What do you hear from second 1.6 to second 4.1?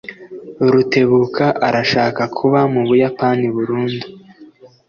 arashaka kuba mu Buyapani burundu.